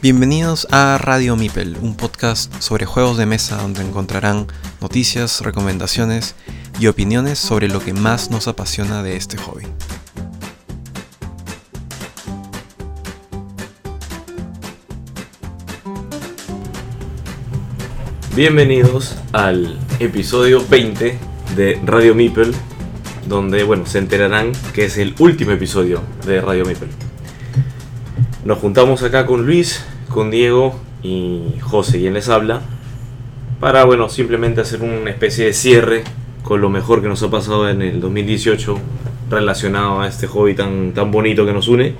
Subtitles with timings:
[0.00, 4.46] Bienvenidos a Radio Mipel, un podcast sobre juegos de mesa donde encontrarán
[4.80, 6.36] noticias, recomendaciones
[6.78, 9.64] y opiniones sobre lo que más nos apasiona de este hobby.
[18.36, 21.18] Bienvenidos al episodio 20
[21.56, 22.54] de Radio Mipel,
[23.26, 26.88] donde bueno, se enterarán que es el último episodio de Radio Mipel.
[28.44, 32.62] Nos juntamos acá con Luis, con Diego y José, quien les habla,
[33.60, 36.04] para bueno, simplemente hacer una especie de cierre
[36.42, 38.78] con lo mejor que nos ha pasado en el 2018
[39.30, 41.94] relacionado a este hobby tan, tan bonito que nos une.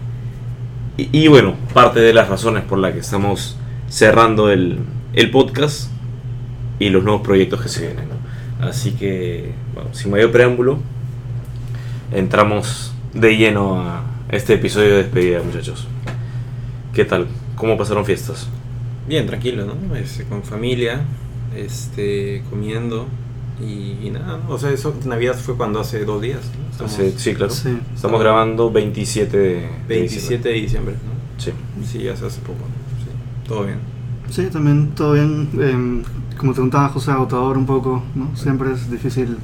[0.96, 3.56] Y, bueno, parte de las razones por las que estamos
[3.88, 4.80] cerrando el,
[5.12, 5.90] el podcast
[6.80, 8.08] y los nuevos proyectos que se vienen.
[8.60, 10.78] Así que, bueno, sin mayor preámbulo,
[12.10, 15.86] entramos de lleno a este episodio de despedida, muchachos.
[16.92, 17.28] ¿Qué tal?
[17.58, 18.48] ¿Cómo pasaron fiestas?
[19.08, 19.94] Bien, tranquilo, ¿no?
[19.96, 21.00] Este, con familia,
[21.56, 23.06] este, comiendo
[23.60, 24.54] y, y nada, ¿no?
[24.54, 26.70] O sea, eso, Navidad fue cuando hace dos días, ¿no?
[26.70, 27.52] Estamos Hace- sí, claro.
[27.52, 27.76] Sí.
[27.94, 31.42] Estamos grabando 27 de, de 27 de diciembre, ¿no?
[31.42, 31.52] Sí.
[31.84, 33.04] Sí, hace, hace poco, ¿no?
[33.04, 33.78] Sí, todo bien.
[34.30, 35.48] Sí, también todo bien.
[35.60, 36.02] em,
[36.36, 38.36] como te contaba José, agotador un poco, ¿no?
[38.36, 39.38] Siempre es difícil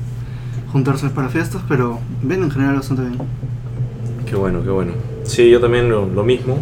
[0.70, 3.18] juntarse para fiestas, pero bien, en general bastante bien.
[4.26, 4.92] Qué bueno, qué bueno.
[5.24, 6.58] Sí, yo también lo, lo mismo.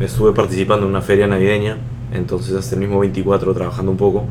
[0.00, 1.76] Estuve participando en una feria navideña,
[2.12, 4.24] entonces hasta el mismo 24 trabajando un poco.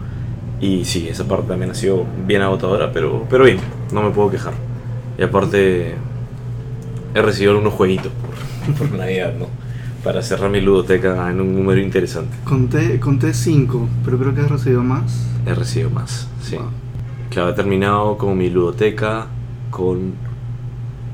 [0.59, 3.59] Y sí, esa parte también ha sido bien agotadora, pero, pero bien,
[3.93, 4.53] no me puedo quejar.
[5.17, 5.93] Y aparte,
[7.13, 9.47] he recibido algunos jueguitos por, por Navidad, ¿no?
[10.03, 12.35] Para cerrar mi ludoteca en un número interesante.
[12.45, 15.27] Conté, conté cinco, pero creo que has recibido más.
[15.45, 16.55] He recibido más, sí.
[16.55, 16.65] Wow.
[17.29, 19.27] Claro, he terminado con mi ludoteca
[19.69, 20.13] con,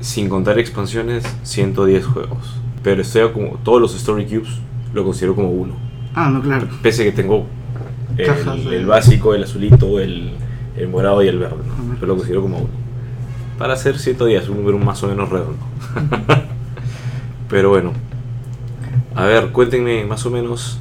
[0.00, 2.65] sin contar expansiones, 110 juegos.
[2.86, 4.60] Pero estoy como todos los Story Cubes
[4.94, 5.74] lo considero como uno.
[6.14, 6.68] Ah, no, claro.
[6.82, 7.44] Pese a que tengo
[8.16, 10.30] el, Cajas de- el básico, el azulito, el,
[10.76, 11.94] el morado y el verde, ¿no?
[11.96, 12.68] Pero lo considero como uno.
[13.58, 15.58] Para hacer 110, un número más o menos redondo.
[17.50, 17.92] Pero bueno.
[19.16, 20.78] A ver, cuéntenme más o menos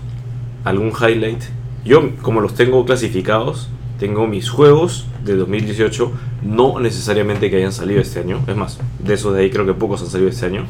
[0.64, 1.42] algún highlight.
[1.86, 3.68] Yo, como los tengo clasificados,
[3.98, 6.12] tengo mis juegos de 2018,
[6.44, 8.42] no necesariamente que hayan salido este año.
[8.46, 10.66] Es más, de esos de ahí creo que pocos han salido este año.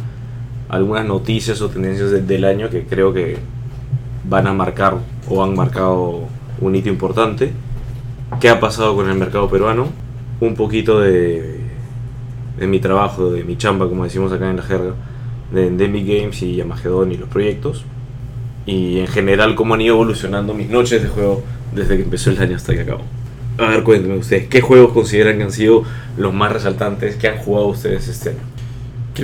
[0.70, 3.38] Algunas noticias o tendencias de- del año que creo que
[4.28, 4.98] van a marcar
[5.30, 6.22] o han marcado
[6.60, 7.52] un hito importante.
[8.40, 9.88] ¿Qué ha pasado con el mercado peruano?
[10.40, 11.60] Un poquito de,
[12.60, 14.94] de mi trabajo, de mi chamba, como decimos acá en la jerga,
[15.54, 17.86] de Endemic Games y Yamagedon y los proyectos.
[18.66, 21.44] Y en general cómo han ido evolucionando mis noches de juego
[21.74, 23.02] desde que empezó el año hasta que acabó.
[23.60, 25.84] A ver, cuéntenme ustedes, ¿qué juegos consideran que han sido
[26.18, 28.40] los más resaltantes que han jugado ustedes este año?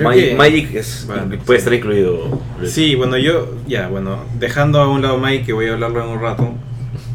[0.00, 2.40] Magic, Magic es, Bueno, puede estar incluido.
[2.64, 6.10] Sí, bueno, yo, ya, bueno, dejando a un lado Mike, que voy a hablarlo en
[6.10, 6.54] un rato,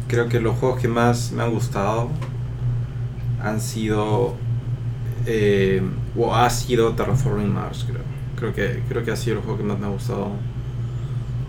[0.06, 2.08] creo que los juegos que más me han gustado
[3.42, 4.34] han sido,
[5.26, 5.82] eh,
[6.16, 8.02] o ha sido Terraforming Mars, creo.
[8.36, 10.30] Creo que, creo que ha sido el juego que más me ha gustado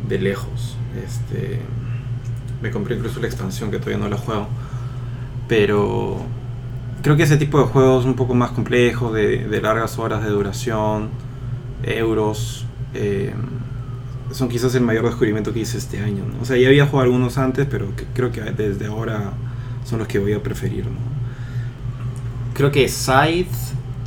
[0.08, 0.76] de lejos.
[1.06, 1.60] Este,
[2.62, 4.48] me compré incluso la expansión que todavía no la juego,
[5.48, 6.26] pero
[7.02, 10.30] creo que ese tipo de juegos un poco más complejos, de, de largas horas de
[10.30, 11.10] duración,
[11.84, 13.34] euros, eh,
[14.32, 16.24] son quizás el mayor descubrimiento que hice este año.
[16.26, 16.42] ¿no?
[16.42, 19.32] O sea, ya había jugado algunos antes, pero que- creo que desde ahora
[19.86, 20.86] son los que voy a preferir.
[20.86, 20.98] ¿no?
[22.54, 23.50] Creo que Scythe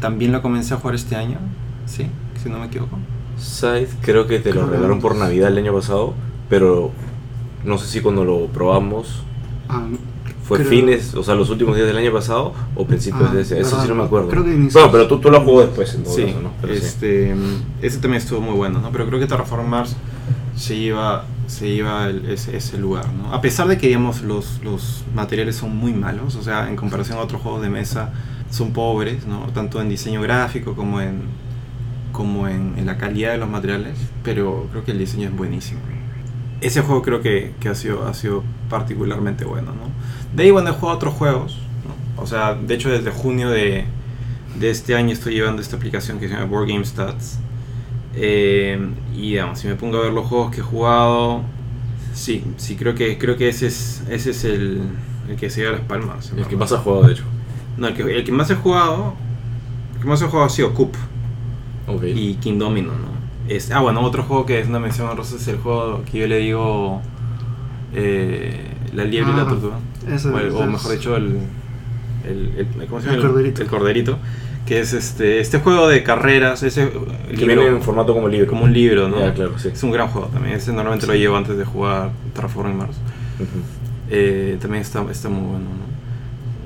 [0.00, 1.38] también lo comencé a jugar este año,
[1.86, 2.06] ¿sí?
[2.42, 2.98] Si no me equivoco.
[3.38, 5.16] Scythe creo que te lo Creo regalaron por.
[5.16, 6.14] Navidad el año pasado,
[6.48, 6.90] pero
[7.64, 9.22] no sé si cuando lo probamos
[9.68, 9.86] Ah,
[10.56, 13.42] fue creo- fines, o sea, los últimos días del año pasado o principios Ah, de
[13.42, 13.60] ese.
[13.60, 13.82] Eso verdad.
[13.82, 14.28] sí no me acuerdo.
[14.28, 16.50] Creo que Bueno, pero tú, tú lo jugó después en todo Sí, caso, ¿no?
[16.60, 16.80] Pero sí.
[16.84, 17.34] este,
[17.82, 18.90] ese también estuvo muy bueno, ¿no?
[18.92, 19.96] Pero creo que Terraform Mars
[20.56, 23.32] se iba, se iba el- ese, ese lugar, ¿no?
[23.34, 27.18] A pesar de que, digamos, los, los materiales son muy malos, o sea, en comparación
[27.18, 28.12] a otros juegos de mesa,
[28.50, 29.46] son pobres, ¿no?
[29.54, 31.22] Tanto en diseño gráfico como en,
[32.12, 35.80] como en, en la calidad de los materiales, pero creo que el diseño es buenísimo.
[36.60, 39.90] Ese juego creo que, que ha, sido, ha sido particularmente bueno, ¿no?
[40.34, 41.58] De ahí, bueno, he jugado otros juegos,
[42.16, 42.22] ¿no?
[42.22, 43.84] O sea, de hecho, desde junio de,
[44.58, 47.38] de este año estoy llevando esta aplicación que se llama Board Game Stats.
[48.14, 48.78] Eh,
[49.14, 51.42] y digamos, si me pongo a ver los juegos que he jugado,
[52.14, 54.82] sí, sí creo que creo que ese es ese es el,
[55.28, 56.32] el que se lleva las palmas.
[56.36, 57.24] El que más ha jugado, de hecho.
[57.76, 59.14] No, el que, el que más he jugado,
[59.94, 60.94] el que más he jugado ha sido Coop
[61.86, 62.04] Ok.
[62.14, 63.12] y King Domino, ¿no?
[63.48, 66.26] Es, ah, bueno, otro juego que es una mención honrosa es el juego que yo
[66.28, 67.02] le digo
[67.94, 69.76] eh, La liebre y la Ah, tortuga.
[70.12, 71.38] ese- o, el- o mejor dicho, el,
[72.28, 73.18] el, el- ¿cómo se llama?
[73.18, 73.62] El corderito.
[73.62, 74.18] El corderito,
[74.66, 76.88] que es este, este juego de carreras, ese
[77.30, 78.48] Que libro, viene en formato como libro.
[78.48, 79.18] como un libro, ¿no?
[79.20, 79.68] Ya, claro, sí.
[79.72, 82.96] Es un gran juego también, ese normalmente lo llevo antes de jugar Terraforming Mars.
[83.40, 83.48] Ujú.
[84.10, 85.92] Eh, también está, está muy bueno, ¿no?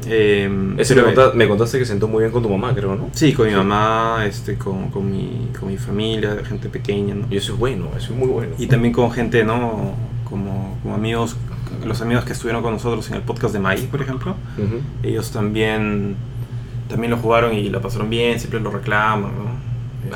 [0.09, 2.95] Eh, Ese me, pero- conta- me contaste que sentó muy bien con tu mamá, creo,
[2.95, 3.09] ¿no?
[3.13, 7.27] Sí, con mi mamá, este, con, con, mi, con mi familia, gente pequeña, ¿no?
[7.31, 8.53] Y eso es bueno, eso es muy bueno.
[8.59, 9.95] Y también con gente, ¿no?
[10.25, 11.37] Como, como amigos,
[11.85, 14.35] los amigos que estuvieron con nosotros en el podcast de Mai, por ejemplo.
[15.03, 16.17] Ellos también,
[16.89, 19.67] también lo jugaron y la pasaron bien, siempre lo reclaman, ¿no?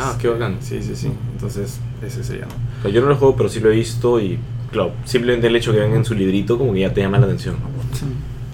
[0.00, 0.56] Ah, Es- qué bacán.
[0.60, 1.10] Sí, sí, sí.
[1.34, 2.52] Entonces, ese sería, ¿no?
[2.78, 4.38] O sea, Yo no lo juego, pero sí lo he visto y,
[4.70, 7.26] claro, simplemente el hecho que venga en su librito como que ya te llama la
[7.26, 7.96] atención, ¿no?
[7.96, 8.04] Sí.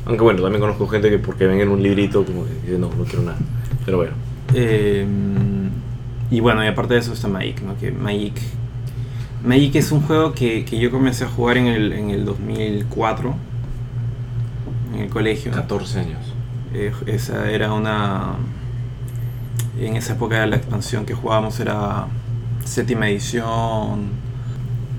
[0.06, 2.88] Aunque bueno, también conozco gente que porque ven en un librito como que dice, no,
[2.96, 3.38] no quiero nada.
[3.84, 4.12] Pero bueno.
[4.54, 5.04] Eh,
[6.30, 7.76] y bueno, y aparte de eso está Magic, ¿no?
[7.76, 8.34] Que Magic,
[9.46, 13.32] Magic es un juego que, que yo comencé a jugar en el, en el 2004,
[14.92, 15.52] en el colegio.
[15.52, 16.34] 14 años.
[16.74, 18.34] Eh, esa era una...
[19.78, 22.08] En esa época la expansión que jugábamos era
[22.64, 24.08] séptima edición.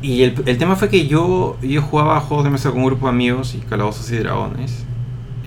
[0.02, 3.08] Y el, el tema fue que yo, yo jugaba juegos de mesa con un grupo
[3.08, 4.86] de amigos y calabozos y dragones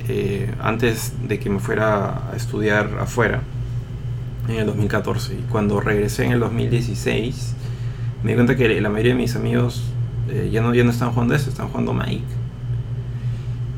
[0.09, 3.41] eh, antes de que me fuera a estudiar afuera
[4.47, 5.35] en el 2014.
[5.37, 7.55] Y cuando regresé en el 2016
[8.23, 9.83] me di cuenta que la mayoría de mis amigos
[10.29, 12.23] eh, ya, no, ya no están jugando eso, están jugando Magic.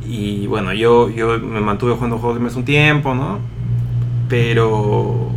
[0.07, 3.39] Y bueno, yo, yo me mantuve jugando juegos de mesa un tiempo, ¿no?
[4.29, 5.31] Pero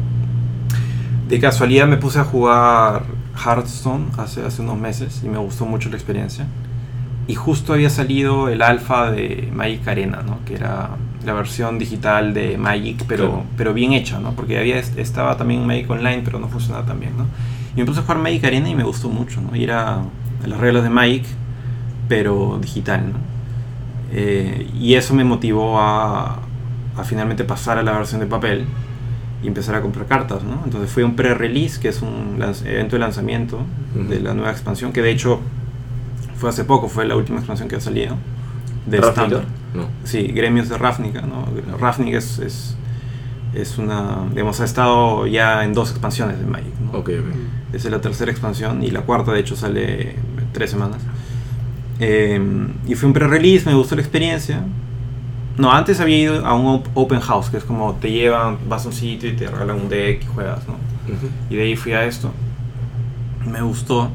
[1.28, 3.04] de casualidad me puse a jugar
[3.44, 6.48] Hearthstone hace, hace unos meses y me gustó mucho la experiencia.
[7.28, 10.40] Y justo había salido el alfa de Magic Arena, ¿no?
[10.46, 10.90] Que era
[11.25, 13.44] la versión digital de Magic, pero, Claro.
[13.57, 14.31] pero bien hecha, ¿no?
[14.34, 17.25] Porque había, estaba también Magic Online, pero no funcionaba tan bien, ¿no?
[17.75, 19.56] Y me puse a jugar Magic Arena y me gustó mucho, ¿no?
[19.56, 20.01] Y era
[20.45, 21.25] las reglas de Magic,
[22.07, 23.19] pero digital, ¿no?
[24.12, 26.39] Eh, y eso me motivó a,
[26.95, 28.66] a finalmente pasar a la versión de papel
[29.44, 30.62] y empezar a comprar cartas, ¿no?
[30.63, 33.60] Entonces fue un pre-release, que es un evento de lanzamiento
[33.94, 35.39] de la nueva expansión, que de hecho
[36.38, 38.16] fue hace poco, fue la última expansión que ha salido.
[38.86, 38.98] De.
[39.00, 39.44] Standard.
[39.74, 39.88] No.
[40.04, 41.45] Sí, gremios de Ravnica, ¿no?
[41.78, 42.75] Ravnica es, es,
[43.54, 46.98] es una, digamos, ha estado ya en dos expansiones de Magic, ¿no?
[46.98, 47.36] Ok, ok.
[47.75, 50.18] Esa es la tercera expansión y la cuarta de hecho sale en
[50.54, 51.01] tres semanas.
[52.00, 52.39] Eh,
[52.88, 54.62] y fue un pre-release, me gustó la experiencia.
[55.57, 58.86] No, antes había ido a un op- open house, que es como te llevan, vas
[58.86, 60.75] a un sitio y te regalan un deck y juegas, ¿no?
[61.50, 62.31] Y de ahí fui a esto.
[63.45, 64.10] Me gustó.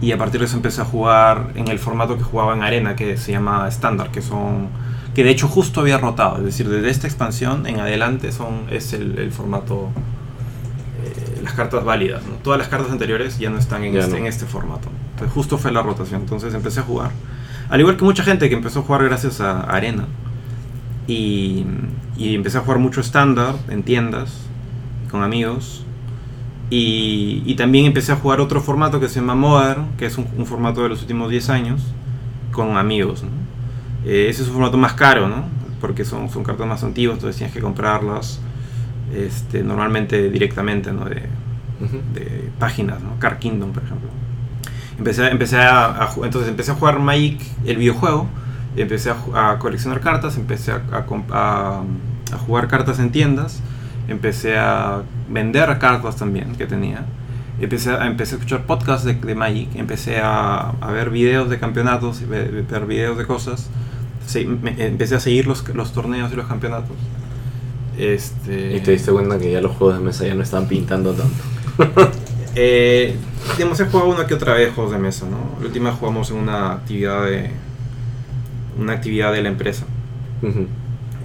[0.00, 2.96] Y a partir de eso empecé a jugar en el formato que jugaba en Arena,
[2.96, 4.68] que se llama estándar, que son...
[5.14, 6.38] Que de hecho justo había rotado.
[6.38, 9.90] Es decir, desde esta expansión en adelante son, es el, el formato...
[11.44, 12.22] las cartas válidas.
[12.26, 12.34] ¿no?
[12.36, 14.16] Todas las cartas anteriores ya no están en, Ya este, no.
[14.18, 14.88] en este formato.
[15.12, 16.22] Entonces justo fue la rotación.
[16.22, 17.10] Entonces empecé a jugar.
[17.68, 20.06] Al igual que mucha gente que empezó a jugar gracias a Arena.
[21.06, 21.64] Y,
[22.16, 24.38] y empecé a jugar mucho estándar en tiendas
[25.10, 25.84] con amigos.
[26.70, 30.26] Y, y también empecé a jugar otro formato que se llama Modern, que es un,
[30.36, 31.82] un formato de los últimos 10 años,
[32.52, 33.22] con amigos.
[33.22, 33.30] ¿no?
[34.04, 35.44] Eh, ese es un formato más caro, ¿no?
[35.84, 38.40] porque son, son cartas más antiguas, entonces tienes que comprarlas
[39.14, 41.04] este, normalmente directamente ¿no?
[41.04, 41.22] de,
[42.14, 43.18] de páginas, ¿no?
[43.18, 44.08] Car Kingdom, por ejemplo.
[44.98, 48.28] Empecé, empecé a, entonces empecé a jugar Magic, el videojuego,
[48.76, 51.82] empecé a, coleccionar cartas, empecé a,
[52.46, 53.60] jugar cartas en tiendas,
[54.08, 57.04] empecé a vender cartas también que tenía,
[57.60, 62.22] empecé a, empecé a escuchar podcasts de, de Magic, empecé a, ver videos de campeonatos,
[62.22, 63.70] y ver, videos de cosas,
[64.62, 66.96] me- empecé a seguir los, los torneos y los campeonatos.
[67.98, 71.12] Este, Y te diste cuenta que ya los juegos de mesa ya no están pintando
[71.12, 72.10] tanto.
[72.56, 73.16] Eh,
[73.56, 75.58] digamos, he jugado una que otra vez juegos de mesa, ¿no?
[75.58, 77.50] La última jugamos en una actividad de
[78.78, 79.86] una actividad de la empresa.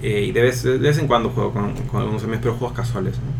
[0.02, 2.76] Eh, y de vez, de vez en cuando juego con, con algunos amigos, pero juegos
[2.76, 3.30] casuales, ¿no?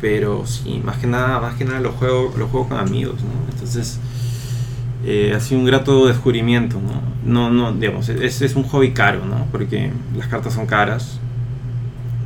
[0.00, 3.52] Pero sí, más que nada, más que nada lo juego, lo juego con amigos, ¿no?
[3.52, 3.98] Entonces,
[5.04, 7.02] eh, ha sido un grato descubrimiento, ¿no?
[7.24, 9.46] No, no, digamos, es, es un hobby caro, ¿no?
[9.52, 11.20] Porque las cartas son caras.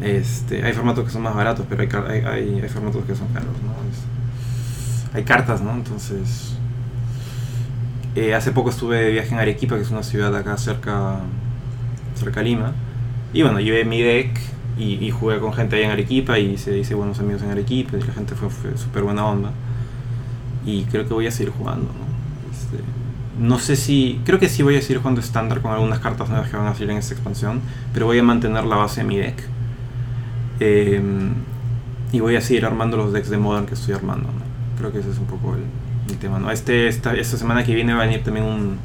[0.01, 3.75] Este, hay formatos que son más baratos, pero hay, formatos que son caros, ¿no?
[5.15, 5.73] Hay cartas, ¿no?
[5.73, 6.57] Entonces,
[8.15, 11.21] eh, hace poco estuve de viaje en Arequipa, que es una ciudad acá cerca,
[12.15, 12.73] cerca a Lima.
[13.33, 14.39] Y bueno, llevé mi deck
[14.79, 18.01] y, jugué con gente ahí en Arequipa y hice, hice buenos amigos en Arequipa y
[18.01, 19.51] la gente fue, fue súper buena onda.
[20.65, 22.53] Y creo que voy a seguir jugando, ¿no?
[22.53, 22.83] Este,
[23.39, 24.21] no sé si...
[24.25, 26.75] Creo que sí voy a seguir jugando estándar con algunas cartas nuevas que van a
[26.75, 27.61] salir en esta expansión,
[27.93, 29.58] pero voy a mantener la base de mi deck.
[30.61, 31.01] Eh,
[32.13, 34.49] y voy a seguir armando los decks de Modern que estoy armando, ¿no?
[34.79, 35.63] Creo que ese es un poco el,
[36.11, 36.51] el tema, ¿no?
[36.51, 38.79] Este, esta, esta semana que viene va a venir también un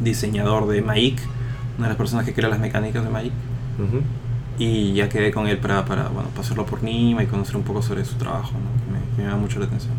[0.00, 1.18] diseñador de Magic,
[1.78, 3.32] una de las personas que crea las mecánicas de Magic.
[3.78, 4.00] Ujú.
[4.58, 7.82] Y ya quedé con él para, para bueno, pasarlo por Nima y conocer un poco
[7.82, 8.84] sobre su trabajo, ¿no?
[8.84, 9.92] que, me, que me llama mucho la atención.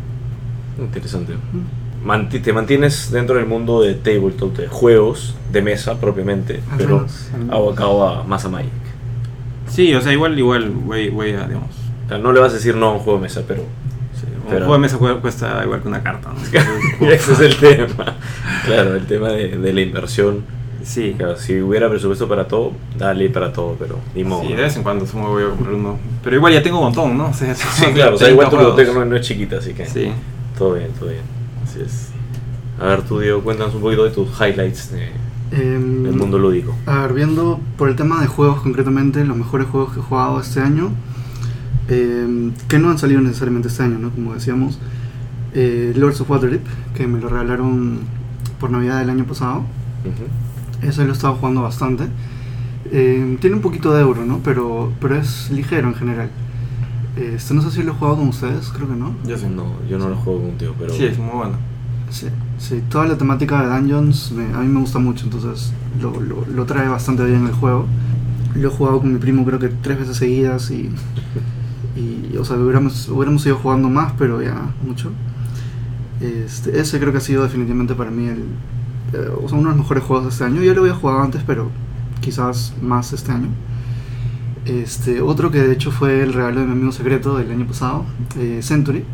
[0.78, 1.34] Interesante.
[1.34, 2.06] Mm.
[2.06, 6.96] Manti- te mantienes dentro del mundo de tabletop, de juegos de mesa propiamente, Al pero
[6.98, 7.54] menos, al menos.
[7.54, 8.70] abocado a más a Magic.
[9.68, 11.70] Sí, o sea, igual, igual voy, voy a, digamos...
[12.06, 13.62] O sea, no le vas a decir no a un juego de mesa, pero
[14.14, 17.06] sí, un Pero- juego de mesa cu- cuesta igual que una carta, ¿no?
[17.10, 18.16] ese es el tema.
[18.64, 20.44] Claro, el tema de, de la inversión.
[20.84, 24.42] Sí, Claro, si hubiera presupuesto para todo, dale para todo, pero ni modo.
[24.42, 25.98] sí, de vez en cuando sumo voy a comprar uno.
[26.22, 27.30] Pero igual ya tengo un montón, ¿no?
[27.30, 29.72] O sea, Sí, claro, o sea, 30 igual tu biblioteca no, no es chiquita, así
[29.74, 30.12] que Sí.
[30.56, 31.22] todo bien, todo bien.
[31.64, 32.10] Así es.
[32.80, 35.10] A ver, tú, Diego, cuéntanos un poquito de tus highlights de-
[35.52, 36.74] Em, del mundo lúdico.
[36.86, 40.40] A ver, viendo por el tema de juegos concretamente, los mejores juegos que he jugado
[40.40, 40.90] este año,
[41.88, 44.10] eh, que no han salido necesariamente este año, ¿no?
[44.10, 44.78] Como decíamos,
[45.54, 48.00] eh, Lords of Waterdeep, que me lo regalaron
[48.58, 49.58] por Navidad del año pasado.
[50.04, 50.86] Ujú.
[50.86, 52.08] Ese lo he estado jugando bastante.
[52.90, 54.40] Eh, tiene un poquito de euro, ¿no?
[54.44, 56.30] Pero, pero es ligero en general.
[57.16, 59.14] Este, no sé si lo he jugado con ustedes, creo que no.
[59.26, 59.48] Yo sé.
[59.48, 60.92] No, yo no lo juego contigo, pero.
[60.92, 61.56] Sí, es muy bueno.
[62.10, 66.20] Sí, sí, toda la temática de Dungeons me- a mí me gusta mucho, entonces lo,
[66.20, 67.86] lo- lo trae bastante bien el juego.
[68.54, 70.90] Lo he jugado con mi primo creo que tres veces seguidas y,
[71.96, 75.10] y o sea, hubiéramos, hubiéramos ido jugando más, pero ya mucho.
[76.20, 78.38] Este, ese creo que ha sido definitivamente para mí el,
[79.12, 80.62] eh, o sea, uno de los mejores juegos de este año.
[80.62, 81.70] Yo lo había jugado antes, pero
[82.20, 83.48] quizás más este año.
[84.64, 88.04] Este, otro que de hecho fue el regalo de mi amigo secreto del año pasado,
[88.36, 89.04] eh, Century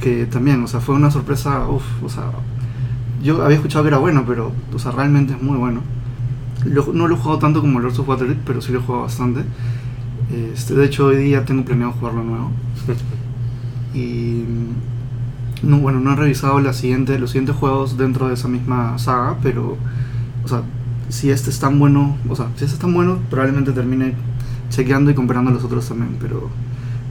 [0.00, 2.24] que también, o sea, fue una sorpresa, uff, o sea,
[3.22, 5.82] yo había escuchado que era bueno, pero, o sea, realmente es muy bueno.
[6.64, 9.04] Lo- no lo he jugado tanto como Lords of Waterdeep, pero sí lo he jugado
[9.04, 9.42] bastante.
[10.54, 12.50] Este, de hecho, hoy día tengo planeado jugarlo nuevo.
[13.94, 14.44] Y,
[15.62, 19.36] no, bueno, no he revisado la siguiente, los siguientes juegos dentro de esa misma saga,
[19.42, 19.76] pero,
[20.44, 20.62] o sea,
[21.08, 24.14] si este es tan bueno, o sea, si este es tan bueno, probablemente termine
[24.70, 26.48] chequeando y comprando los otros también, pero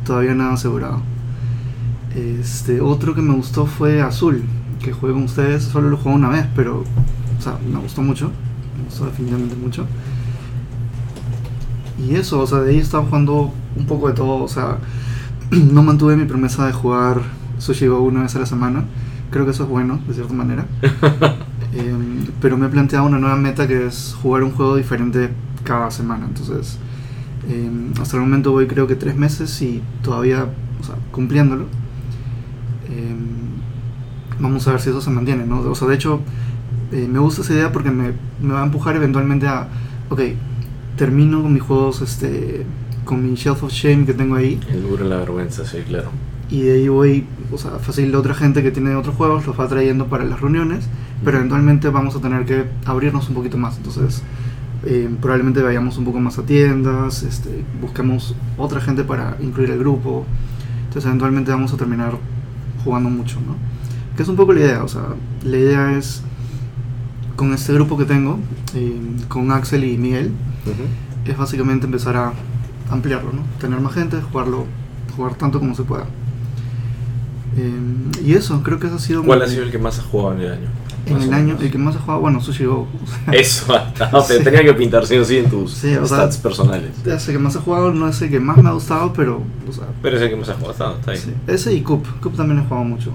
[0.05, 1.01] todavía nada asegurado.
[2.15, 4.43] Este, otro que me gustó fue Azul,
[4.81, 6.83] que jugué con ustedes, solo lo jugué una vez, pero
[7.37, 8.31] o sea, me gustó mucho,
[8.77, 9.85] me gustó definitivamente mucho.
[11.97, 14.77] Y eso, o sea, de ahí estaba jugando un poco de todo, o sea,
[15.51, 17.21] no mantuve mi promesa de jugar
[17.57, 18.85] Sushi Go una vez a la semana,
[19.31, 20.65] creo que eso es bueno, de cierta manera.
[21.71, 25.29] Em, pero me he planteado una nueva meta que es jugar un juego diferente
[25.63, 26.79] cada semana, entonces
[27.47, 30.47] em, hasta el momento voy creo que tres meses y todavía,
[30.81, 31.65] o sea, cumpliéndolo.
[32.89, 35.59] Em, vamos a ver si eso se mantiene, ¿no?
[35.61, 36.21] O sea, de hecho,
[36.91, 39.67] eh, me gusta esa idea porque me, me va a empujar eventualmente a,
[40.09, 40.21] ok,
[40.97, 42.65] termino con mis juegos, este,
[43.05, 46.09] con mi Shelf of Shame que tengo ahí, El duro la vergüenza, sí, claro.
[46.49, 49.67] y de ahí voy, o sea, fácil otra gente que tiene otros juegos los va
[49.67, 50.87] trayendo para las reuniones,
[51.23, 51.45] pero Ujú.
[51.45, 54.23] eventualmente vamos a tener que abrirnos un poquito más, entonces
[54.85, 59.79] eh, probablemente vayamos un poco más a tiendas, este, busquemos otra gente para incluir el
[59.79, 60.25] grupo,
[60.85, 62.13] entonces eventualmente vamos a terminar
[62.83, 63.55] jugando mucho, ¿no?
[64.15, 65.03] Que es un poco la idea, o sea,
[65.43, 66.21] la idea es
[67.35, 68.39] con este grupo que tengo,
[68.75, 70.31] eh, con Axel y Miguel,
[71.25, 72.33] es básicamente empezar a
[72.91, 73.43] ampliarlo, ¿no?
[73.59, 74.65] Tener más gente, jugarlo,
[75.15, 76.05] jugar tanto como se pueda.
[77.57, 80.05] Eh, y eso, creo que eso ha sido ¿Cuál ha sido el que más has
[80.05, 80.67] jugado en el año?
[81.11, 82.87] En el año, el que más he jugado, bueno, Sushi Go.
[83.03, 83.73] o sea, Eso,
[84.11, 84.43] no, te Sí.
[84.43, 86.91] tenía que pintar sí o sí en tus Sí, o sea, stats personales.
[87.05, 89.41] es el que más he jugado, no es el que más me ha gustado, pero,
[89.67, 91.23] o sea, Pero es el que más has jugado, está, bien.
[91.23, 91.33] sí.
[91.47, 93.11] ese y Coop, Coop también he jugado mucho.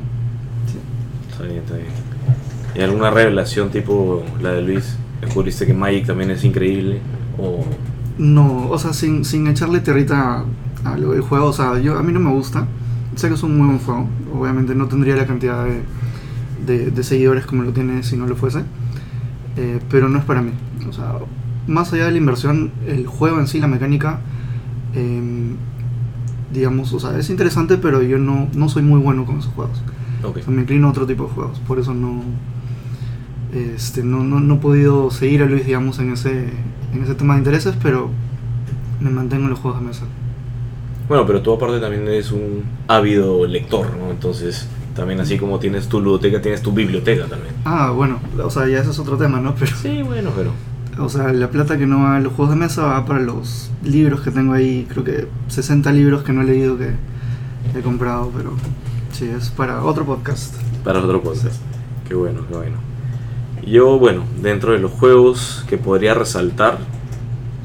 [1.31, 1.89] Está bien, está bien.
[2.77, 4.97] ¿Y alguna revelación tipo la de Luis?
[5.21, 7.01] ¿Descubriste que Magic también es increíble?
[7.39, 7.65] O...
[8.19, 10.45] No, o sea, sin, sin echarle tierrita
[10.85, 12.67] a- a lo del juego, o sea, yo, a mí no me gusta.
[13.17, 14.07] Sé que es un muy buen juego,
[14.39, 15.83] obviamente no tendría la cantidad de,
[16.67, 18.63] de, de seguidores como lo tiene si no lo fuese,
[19.57, 20.53] eh, pero no es para mí.
[20.89, 21.15] O sea,
[21.67, 24.21] más allá de la inversión, el juego en sí, la mecánica,
[24.95, 25.57] em,
[26.53, 29.83] digamos, o sea, es interesante, pero yo no, no soy muy bueno con esos juegos.
[30.23, 30.39] Ok.
[30.39, 32.23] O sea, me inclino a otro tipo de juegos, por eso no,
[33.53, 36.49] este, no, no, no he podido seguir a Luis, digamos, en ese,
[36.93, 38.11] en ese tema de intereses, pero
[39.01, 40.05] me mantengo en los juegos de mesa.
[41.09, 44.11] Bueno, pero tú aparte también eres un ávido lector, ¿no?
[44.11, 47.55] Entonces, también así como tienes tu ludoteca, tienes tu biblioteca también.
[47.65, 49.55] Ah, bueno, o sea, ya ese es otro tema, ¿no?
[49.59, 50.53] Pero, Sí, bueno, pero...
[51.05, 53.71] o sea, la plata que no va a los juegos de mesa va para los
[53.83, 56.95] libros que tengo ahí, creo que 60 libros que no he leído que
[57.77, 58.53] he comprado, pero
[59.13, 60.55] sí, es para otro podcast.
[60.85, 61.61] Para otro podcast.
[62.09, 62.77] Qué bueno, qué bueno.
[63.67, 66.79] Yo, bueno, dentro de los juegos que podría resaltar,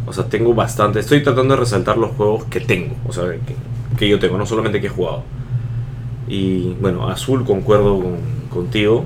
[0.08, 1.00] o sea, tengo bastante.
[1.00, 3.56] Estoy tratando de resaltar los juegos que tengo, o sea, que,
[3.98, 5.24] que yo tengo, no solamente que he jugado.
[6.30, 8.18] Y bueno, Azul, concuerdo con,
[8.50, 9.04] contigo.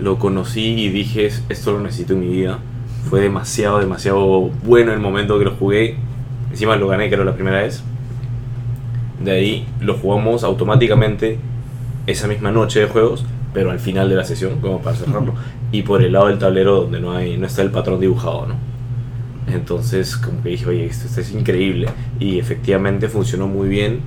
[0.00, 2.58] Lo conocí y dije, esto lo necesito en mi vida.
[3.08, 5.96] Fue demasiado, demasiado bueno el momento que lo jugué.
[6.50, 7.82] Encima lo gané, creo, la primera vez.
[9.22, 11.38] De ahí lo jugamos automáticamente
[12.06, 15.34] esa misma noche de juegos, pero al final de la sesión, como para cerrarlo.
[15.72, 18.54] Y por el lado del tablero donde no, hay, no está el patrón dibujado, ¿no?
[19.52, 21.88] Entonces, como que dije, oye, esto, esto es increíble.
[22.18, 24.00] Y efectivamente funcionó muy bien.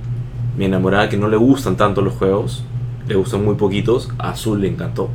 [0.58, 2.64] Mi enamorada, que no le gustan tanto los juegos,
[3.06, 5.08] le gustan muy poquitos, a Azul le encantó.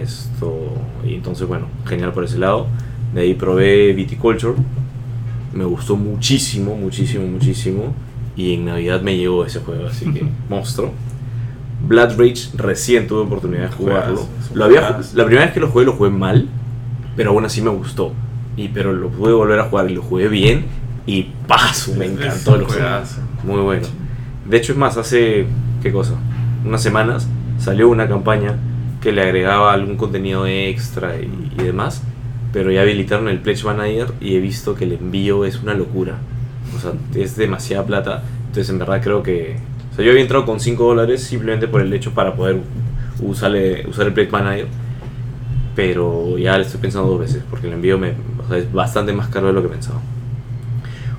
[0.00, 2.66] Esto, y entonces, bueno, genial por ese lado.
[3.14, 4.54] De ahí probé Viticulture.
[5.54, 7.94] Me gustó muchísimo, muchísimo, muchísimo.
[8.36, 10.92] Y en Navidad me llegó ese juego, así que monstruo.
[11.88, 14.26] Blood Rage recién tuve oportunidad de jugarlo.
[14.54, 16.48] Lo había, la primera vez que lo jugué lo jugué mal,
[17.16, 18.12] pero aún así me gustó.
[18.58, 20.66] Y pero lo pude volver a jugar y lo jugué bien
[21.06, 22.86] y paso, me encantó el juego.
[23.44, 23.86] Muy bueno.
[24.48, 25.46] De hecho, es más, hace,
[25.82, 26.14] ¿qué cosa?
[26.64, 28.56] Unas semanas salió una campaña
[29.00, 32.02] que le agregaba algún contenido extra y, demás,
[32.52, 36.18] pero ya habilitaron el Pledge Manager y he visto que el envío es una locura.
[36.76, 38.22] O sea, es demasiada plata.
[38.46, 39.56] Entonces, en verdad creo que...
[39.92, 42.60] O sea, yo había entrado con 5 dólares simplemente por el hecho para poder
[43.20, 44.66] usar el Pledge Manager.
[45.74, 48.12] Pero ya le estoy pensando dos veces porque el envío me,
[48.48, 50.00] o es bastante más caro de lo que pensaba.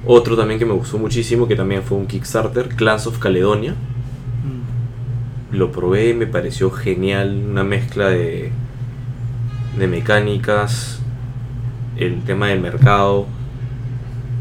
[0.05, 3.71] Otro también que me gustó muchísimo, que también fue un Kickstarter, Clans of Caledonia.
[3.73, 5.55] Mm.
[5.55, 8.51] Lo probé y me pareció genial, una mezcla de,
[9.77, 10.99] de mecánicas,
[11.97, 13.27] el tema del mercado.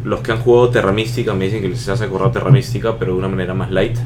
[0.05, 3.13] Los que han jugado Terra Mística me dicen que les hace acordar Terra Mística, pero
[3.13, 3.99] de una manera más light.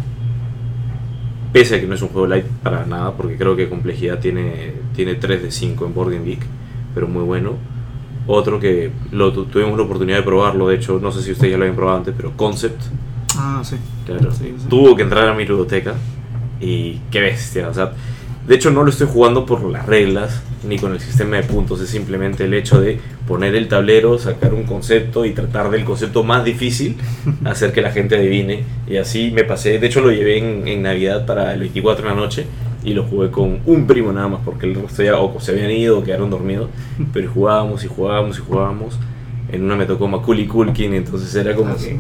[1.55, 4.75] Pese a que no es un juego light para nada, porque creo que complejidad tiene,
[4.95, 6.41] tiene 3 de 5 en Boarding Geek,
[6.95, 7.55] pero muy bueno.
[8.27, 11.53] Otro que lo, tu- tuvimos la oportunidad de probarlo, de hecho, no sé si ustedes
[11.53, 12.81] ya lo habían probado antes, pero Concept,
[13.39, 13.77] Ah, sí.
[14.07, 14.33] Claro.
[14.33, 14.67] Sí, sí.
[14.69, 15.95] Tuvo que entrar a mi ludoteca
[16.61, 17.69] y qué bestia.
[17.69, 17.93] O sea,
[18.49, 21.81] de hecho no lo estoy jugando por las reglas ni con el sistema de puntos.
[21.81, 26.25] Es simplemente el hecho de poner el tablero, sacar un concepto y tratar del concepto
[26.25, 26.97] más difícil,
[27.45, 28.65] hacer que la gente adivine.
[28.89, 29.79] Y así me pasé.
[29.79, 32.47] De hecho lo llevé en, en Navidad para el 24 de la noche
[32.87, 35.71] y lo jugué con un primo nada más porque el resto ya o se habían
[35.73, 36.71] ido o quedaron dormidos.
[37.13, 38.99] Pero jugábamos y jugábamos y jugábamos.
[39.53, 41.99] En una me tocó Macaulay Culkin, entonces era como Ah, que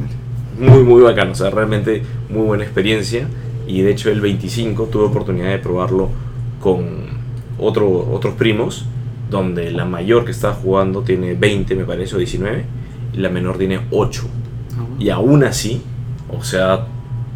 [0.59, 3.29] muy muy bacano, o sea, realmente muy buena experiencia
[3.68, 6.09] y de hecho el 25 tuve oportunidad de probarlo
[6.62, 6.85] con
[7.59, 8.87] otro, otros primos,
[9.31, 12.64] donde la mayor que estaba jugando tiene 20 me parece o 19
[13.12, 14.22] y la menor tiene 8
[14.72, 14.96] Ah, bueno.
[14.99, 15.83] y aún así,
[16.37, 16.87] o sea,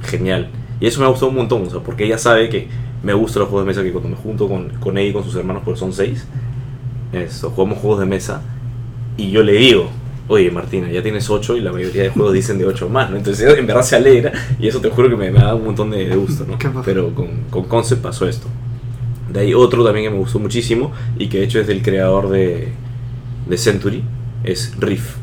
[0.03, 0.49] genial.
[0.81, 2.69] Y eso me ha gustado un montón, o sea, porque ella sabe que
[3.03, 5.25] me gustan los juegos de mesa, que cuando me junto con, con ella y con
[5.25, 6.27] sus hermanos, porque son 6,
[7.13, 8.43] esto, jugamos juegos de mesa
[9.17, 9.91] y yo le digo,
[10.29, 13.17] oye Martina, ya tienes 8 y la mayoría de juegos dicen de 8 más, ¿no?
[13.17, 15.91] Entonces en verdad se alegra y eso te juro que me, me da un montón
[15.91, 16.57] de, de gusto, ¿no?
[16.85, 18.47] Pero con, con Concept pasó esto.
[19.33, 22.29] De ahí otro también que me gustó muchísimo y que de hecho es del creador
[22.31, 22.69] de,
[23.49, 24.03] de Century,
[24.45, 25.17] es Riff.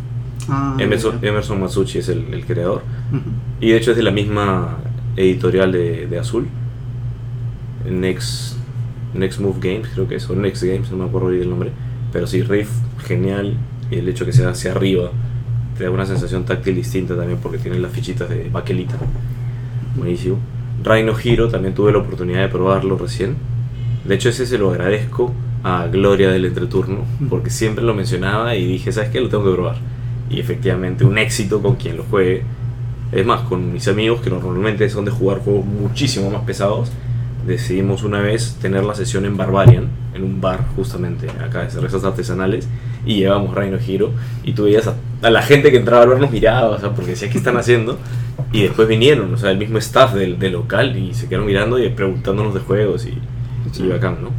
[0.49, 1.19] Ah, Emerson.
[1.21, 2.83] Emerson Matsuchi es el, el creador.
[3.11, 3.29] Ujú.
[3.59, 4.77] Y de hecho es de la misma
[5.17, 6.47] editorial de, de Azul.
[7.89, 8.55] Next,
[9.13, 11.71] Next Move Games, creo que es, o Next Games, no me acuerdo bien el nombre.
[12.11, 12.69] Pero sí, Riff,
[13.05, 13.57] genial.
[13.89, 15.11] Y el hecho que sea hacia arriba
[15.77, 18.95] te da una sensación táctil distinta también porque tiene las fichitas de baquelita.
[19.95, 20.37] Buenísimo.
[20.83, 23.35] Rhino Hero también tuve la oportunidad de probarlo recién.
[24.05, 28.65] De hecho, ese se lo agradezco a Gloria del Entreturno porque siempre lo mencionaba y
[28.65, 29.19] dije, ¿sabes qué?
[29.21, 29.77] Lo tengo que probar.
[30.29, 32.43] Y efectivamente, un éxito con quien lo juegue.
[33.11, 36.91] Es más, con mis amigos que normalmente son de jugar juegos muchísimo más pesados,
[37.47, 42.03] decidimos una vez tener la sesión en Barbarian, en un bar justamente acá de cervezas
[42.03, 42.67] artesanales,
[43.05, 44.11] y llevamos Rhino Hero.
[44.43, 46.93] Y tú veías a, a la gente que entraba al bar nos miraba, o sea,
[46.93, 47.97] porque decía, ¿qué están haciendo?
[48.51, 51.79] Y después vinieron, o sea, el mismo staff del, del local y se quedaron mirando
[51.79, 53.17] y preguntándonos de juegos y,
[53.81, 54.29] y bacán, ¿no?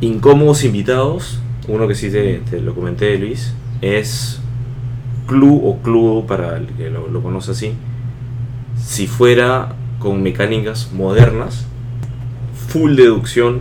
[0.00, 4.40] Incómodos invitados, uno que sí te, te lo comenté, Luis, es
[5.26, 7.72] Clue o Clue para el que lo, lo conoce así.
[8.76, 11.66] Si fuera con mecánicas modernas,
[12.72, 13.60] full deducción,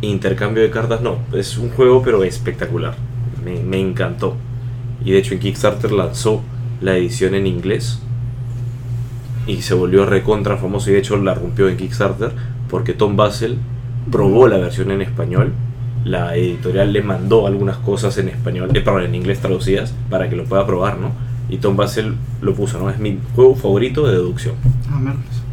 [0.00, 2.94] intercambio de cartas, no, es un juego pero espectacular.
[3.44, 4.36] Me, me encantó.
[5.04, 6.42] Y de hecho en Kickstarter lanzó
[6.80, 8.00] la edición en inglés
[9.48, 12.30] y se volvió recontra famoso y de hecho la rompió en Kickstarter
[12.70, 13.58] porque Tom Basel
[14.10, 15.52] probó la versión en español
[16.04, 20.36] la editorial le mandó algunas cosas en español, eh, perdón, en inglés traducidas para que
[20.36, 21.10] lo pueda probar, ¿no?
[21.48, 22.88] Y Tom Basel lo puso, ¿no?
[22.88, 24.54] Es mi juego favorito de deducción,
[24.90, 25.00] Ah,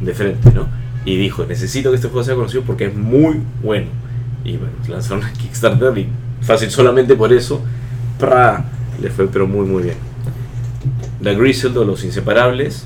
[0.02, 0.68] de frente, ¿no?
[1.06, 3.88] Y dijo, necesito que este juego sea conocido porque es muy bueno.
[4.44, 6.08] Y bueno, lanzaron a Kickstarter y
[6.42, 7.62] fácil solamente por eso,
[8.20, 8.66] ¡pra!
[9.02, 9.96] le fue pero muy muy bien.
[11.22, 12.86] La Grizzled o Los Inseparables,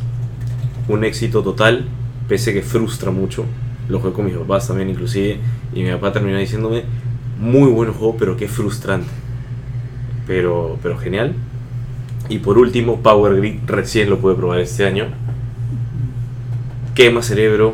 [0.88, 1.86] un éxito total,
[2.27, 3.45] pese que frustra mucho.
[3.88, 5.39] Lo jugué con mis papás también inclusive
[5.73, 6.84] y mi papá terminó diciéndome,
[7.39, 9.10] muy buen juego pero qué frustrante.
[10.27, 11.34] Pero, pero genial.
[12.29, 15.08] Y por último, Power Grid recién lo pude probar este año.
[16.93, 17.73] Quema cerebro.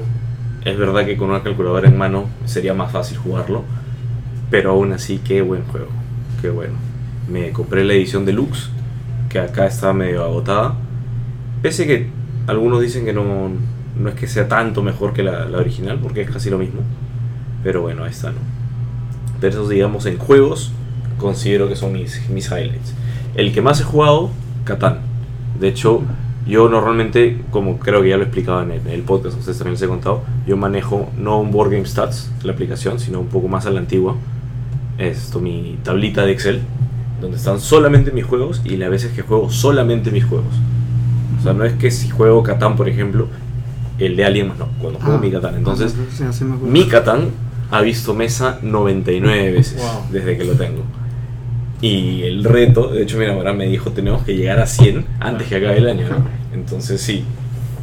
[0.65, 3.63] Es verdad que con una calculadora en mano sería más fácil jugarlo.
[4.49, 5.89] Pero aún así, qué buen juego.
[6.41, 6.73] Qué bueno.
[7.29, 8.69] Me compré la edición deluxe,
[9.29, 10.75] que acá estaba medio agotada.
[11.61, 12.09] Pese que
[12.47, 13.49] algunos dicen que no,
[13.97, 16.81] no es que sea tanto mejor que la, la original, porque es casi lo mismo.
[17.63, 18.39] Pero bueno, ahí está, ¿no?
[19.39, 20.71] Pero esos, digamos, en juegos,
[21.17, 22.93] considero que son mis, mis highlights.
[23.35, 24.31] El que más he jugado,
[24.63, 24.99] Catán.
[25.59, 26.01] De hecho,
[26.47, 28.23] yo normalmente, como creo que ya lo
[28.61, 31.71] en el, en el podcast, ustedes también les he contado, yo manejo no un Board
[31.71, 34.15] Game Stats, la aplicación, sino un poco más a la antigua.
[34.97, 36.61] Esto, mi tablita de Excel,
[37.19, 40.53] donde están solamente mis juegos y las veces que juego solamente mis juegos.
[41.39, 43.27] O sea, no es que si juego Catán, por ejemplo,
[43.99, 45.55] el de alguien más, no, cuando juego Ah, mi Catán.
[45.55, 46.71] Entonces, sí, acuerdo.
[46.71, 47.29] mi Catán
[47.71, 50.03] ha visto mesa 99 veces Wow.
[50.11, 50.83] desde que lo tengo.
[51.81, 55.47] Y el reto, de hecho, mi enamorada me dijo: Tenemos que llegar a 100 antes
[55.47, 56.07] que acabe el año.
[56.09, 56.25] ¿no?
[56.53, 57.23] Entonces, sí,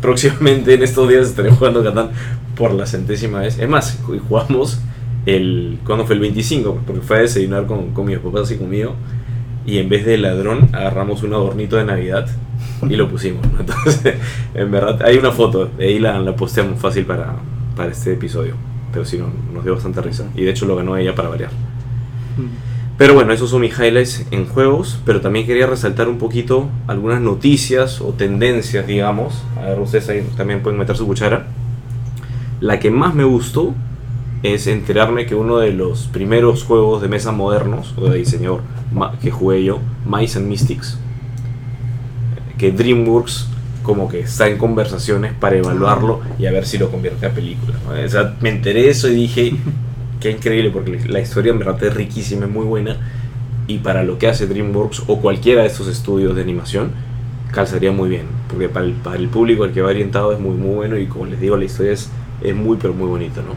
[0.00, 2.10] próximamente en estos días estaré jugando Catán
[2.56, 3.58] por la centésima vez.
[3.58, 4.80] Es más, ju- jugamos
[5.26, 5.78] el.
[5.84, 6.82] ¿Cuándo fue el 25?
[6.86, 8.94] Porque fue a desayunar con, con mis papás y conmigo.
[9.64, 12.26] Y en vez de ladrón, agarramos un adornito de Navidad
[12.88, 13.46] y lo pusimos.
[13.52, 13.60] ¿no?
[13.60, 14.14] Entonces,
[14.54, 17.36] en verdad, hay una foto, de ahí la, la posteamos fácil para,
[17.76, 18.54] para este episodio.
[18.92, 20.24] Pero sí, no, nos dio bastante risa.
[20.34, 21.50] Y de hecho lo ganó ella para variar.
[22.36, 22.71] Mm.
[23.02, 25.00] Pero bueno, esos son mis highlights en juegos.
[25.04, 29.42] Pero también quería resaltar un poquito algunas noticias o tendencias, digamos.
[29.60, 31.48] A ver, ustedes ahí también pueden meter su cuchara.
[32.60, 33.74] La que más me gustó
[34.44, 38.60] es enterarme que uno de los primeros juegos de mesa modernos, o de diseñador,
[39.20, 40.96] que jugué yo, Mice and Mystics,
[42.56, 43.48] que DreamWorks
[43.82, 47.74] como que está en conversaciones para evaluarlo y a ver si lo convierte a película.
[47.88, 49.56] O sea, me enteré eso y dije,
[50.22, 52.96] qué increíble, porque la historia en verdad es riquísima, es muy buena.
[53.66, 56.92] Y para lo que hace DreamWorks o cualquiera de estos estudios de animación,
[57.50, 58.26] calzaría muy bien.
[58.48, 60.96] Porque para el, para el público al que va orientado es muy, muy bueno.
[60.96, 62.08] Y como les digo, la historia es,
[62.40, 63.54] es muy, pero muy bonita, ¿no?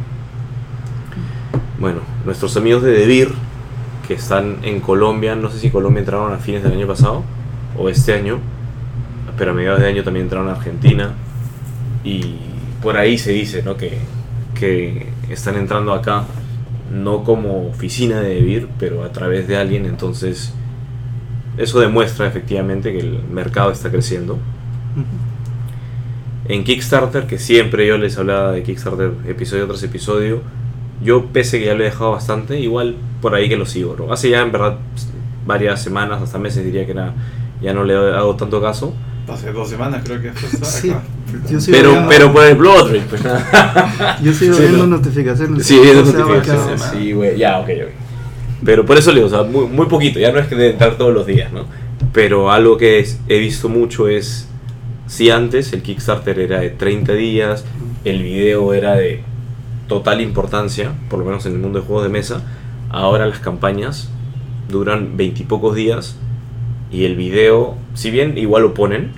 [1.80, 3.30] Bueno, nuestros amigos de Devir,
[4.08, 7.24] que están en Colombia, no sé si Colombia entraron a fines del año pasado
[7.78, 8.40] o este año,
[9.38, 11.14] pero a mediados de año también entraron a Argentina.
[12.04, 12.38] Y
[12.82, 13.78] por ahí se dice, ¿no?
[13.78, 13.98] Que,
[14.56, 16.24] que están entrando acá
[16.92, 20.54] no como oficina de Devir, pero a través de alguien, entonces
[21.58, 24.38] eso demuestra efectivamente que el mercado está creciendo.
[26.48, 30.42] En Kickstarter, que siempre yo les hablaba de Kickstarter episodio tras episodio,
[31.04, 33.96] yo pese que ya lo he dejado bastante, igual por ahí que lo sigo.
[33.98, 34.12] ¿no?
[34.12, 34.78] Hace ya en verdad
[35.46, 36.94] varias semanas, hasta meses diría que
[37.62, 38.94] ya no le hago tanto caso.
[39.28, 41.02] Hace dos semanas creo que fue Sí, acá.
[41.50, 43.24] yo sigo Pero, viendo- pero por el Blood Rage, pues.
[44.24, 44.98] Yo sigo Sí, viendo no.
[44.98, 45.66] notificaciones.
[45.66, 46.82] Sí, viendo notificaciones.
[46.94, 47.92] Sí, güey, ya, ok, ok.
[48.64, 50.72] Pero por eso le digo, o sea, muy, muy poquito, ya no es que de
[50.72, 51.66] entrar todos los días, ¿no?
[52.14, 54.48] Pero algo que es- he visto mucho es,
[55.08, 57.66] si antes el Kickstarter era de 30 días,
[58.06, 59.22] el video era de
[59.88, 62.42] total importancia, por lo menos en el mundo de juegos de mesa,
[62.92, 64.10] ahora las campañas
[64.70, 66.16] duran 20 y pocos días
[66.96, 69.12] y el video, si bien igual lo ponen,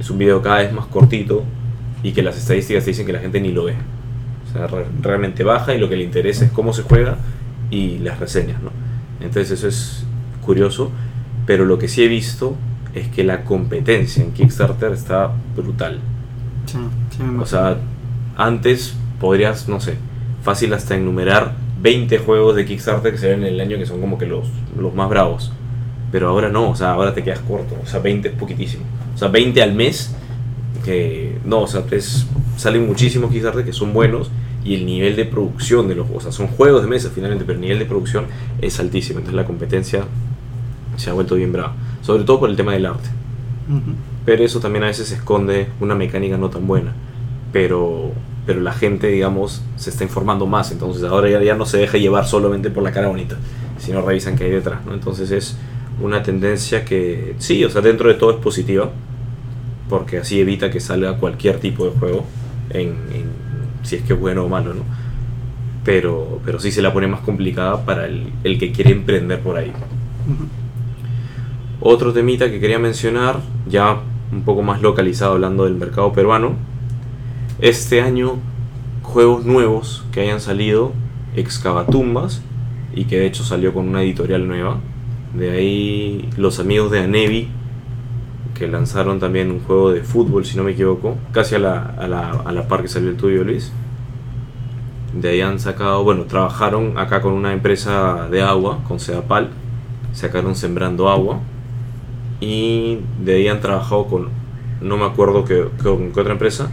[0.00, 1.44] es un video cada vez más cortito
[2.02, 3.74] y que las estadísticas te dicen que la gente ni lo ve.
[4.48, 7.18] O sea, re- realmente baja y lo que le interesa es cómo se juega
[7.70, 8.70] y las reseñas, ¿no?
[9.20, 10.04] Entonces eso es
[10.44, 10.90] curioso,
[11.46, 12.56] pero lo que sí he visto
[12.94, 16.00] es que la competencia en Kickstarter está brutal.
[16.66, 16.78] Sí,
[17.10, 17.76] sí, O sea,
[18.36, 19.94] antes podrías, no sé,
[20.42, 24.00] fácil hasta enumerar 20 juegos de Kickstarter que se ven en el año que son
[24.00, 24.46] como que los,
[24.78, 25.52] los más bravos.
[26.12, 27.74] Pero ahora no, o sea, ahora te quedas corto.
[27.82, 28.84] O sea, 20 es poquitísimo.
[29.14, 30.14] O sea, 20 al mes,
[30.84, 34.30] que no, o sea, es- salen muchísimos Kickstarter que son buenos
[34.64, 37.44] y el nivel de producción de los juegos, o sea, son juegos de mesa finalmente,
[37.44, 38.26] pero el nivel de producción
[38.60, 39.18] es altísimo.
[39.20, 40.04] Entonces la competencia
[40.96, 41.74] se ha vuelto bien brava.
[42.02, 43.08] Sobre todo por el tema del arte.
[43.68, 43.92] Ujú.
[44.24, 46.92] Pero eso también a veces esconde una mecánica no tan buena.
[47.52, 48.12] Pero,
[48.46, 50.70] pero la gente, digamos, se está informando más.
[50.72, 53.36] Entonces ahora ya, ya no se deja llevar solamente por la cara bonita,
[53.78, 54.84] sino revisan qué hay detrás.
[54.84, 54.94] ¿no?
[54.94, 55.56] Entonces es
[56.00, 58.90] una tendencia que, sí, o sea, dentro de todo es positiva.
[59.88, 62.24] Porque así evita que salga cualquier tipo de juego,
[62.70, 63.32] en, en-
[63.82, 64.82] si es que es bueno o malo, ¿no?
[65.84, 69.56] Pero, pero sí se la pone más complicada para el, el que quiere emprender por
[69.56, 69.72] ahí.
[71.80, 73.98] Otro temita que quería mencionar, ya
[74.30, 76.52] un poco más localizado hablando del mercado peruano.
[77.60, 78.36] Este año,
[79.02, 80.92] juegos nuevos que hayan salido,
[81.36, 82.40] Excavatumbas,
[82.94, 84.78] y que de hecho salió con una editorial nueva.
[85.34, 87.48] De ahí los amigos de Anevi,
[88.54, 92.06] que lanzaron también un juego de fútbol, si no me equivoco, casi a la, a
[92.06, 93.72] la, a la par que salió el tuyo, Luis.
[95.14, 99.50] De ahí han sacado, bueno, trabajaron acá con una empresa de agua, con Sedapal,
[100.12, 101.40] sacaron Sembrando Agua.
[102.40, 104.28] y de ahí han trabajado con,
[104.80, 106.70] no me acuerdo qué, con qué otra empresa,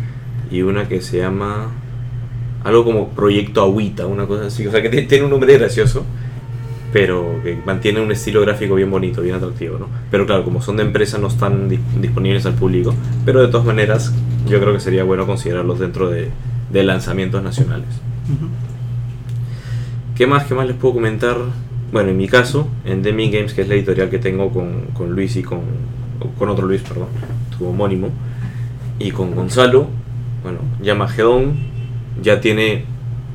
[0.50, 1.70] y una que se llama
[2.64, 6.04] algo como Proyecto Agüita, una cosa así, o sea que tiene un nombre gracioso,
[6.92, 9.88] pero que mantiene un estilo gráfico bien bonito, bien atractivo, ¿no?
[10.10, 11.70] Pero claro, como son de empresa no están
[12.02, 12.94] disponibles al público,
[13.26, 14.14] pero de todas maneras
[14.48, 16.30] yo creo que sería bueno considerarlos dentro de,
[16.72, 17.88] de lanzamientos nacionales.
[20.16, 21.38] ¿Qué más, ¿Qué más les puedo comentar?
[21.92, 25.12] Bueno, en mi caso, en Demi Games, que es la editorial que tengo con, con
[25.14, 25.62] Luis y con,
[26.38, 27.08] con otro Luis, perdón,
[27.58, 28.10] tu homónimo,
[29.00, 29.88] y con Gonzalo,
[30.44, 31.56] bueno, Yamagedon
[32.22, 32.86] ya tiene,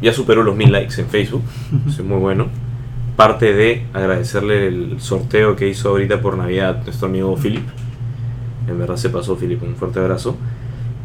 [0.03, 1.43] ya superó los mil likes en Facebook,
[1.88, 2.47] eso es muy bueno.
[3.16, 7.64] Parte de agradecerle el sorteo que hizo ahorita por Navidad nuestro amigo Philip.
[8.66, 10.37] En verdad se pasó, Philip, un fuerte abrazo.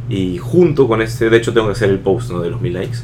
[0.09, 2.39] Y junto con este, de hecho tengo que hacer el post ¿no?
[2.39, 2.97] de los mil likes,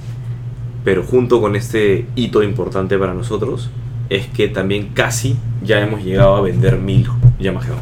[0.83, 3.69] pero junto con este hito importante para nosotros,
[4.09, 7.07] es que también casi ya hemos llegado a vender mil
[7.39, 7.75] Yamaha.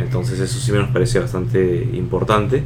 [0.00, 2.64] Entonces eso sí me nos parece bastante importante.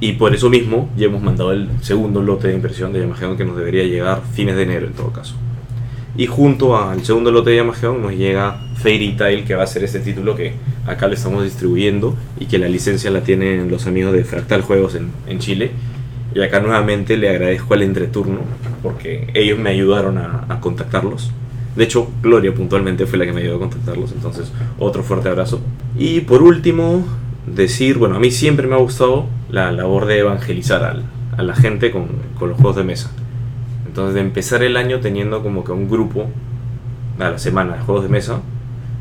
[0.00, 3.44] Y por eso mismo ya hemos mandado el segundo lote de impresión de Yamaha que
[3.44, 5.36] nos debería llegar fines de enero en todo caso.
[6.16, 9.84] Y junto al segundo lote de Yamaha nos llega Fairy Tail que va a ser
[9.84, 10.54] este título que
[10.86, 14.94] acá lo estamos distribuyendo y que la licencia la tienen los amigos de Fractal Juegos
[14.94, 15.70] en, en Chile
[16.34, 18.40] y acá nuevamente le agradezco al entreturno
[18.82, 21.30] porque ellos me ayudaron a, contactarlos.
[21.76, 25.60] De hecho, Gloria puntualmente fue la que me ayudó a contactarlos, entonces otro fuerte abrazo.
[25.96, 27.06] Y por último,
[27.46, 31.04] decir, bueno, a mí siempre me ha gustado la labor de evangelizar
[31.36, 32.08] a la gente con,
[32.40, 33.10] los juegos de mesa.
[33.92, 36.24] Entonces, de empezar el año teniendo como que un grupo
[37.18, 38.40] a la semana de juegos de mesa,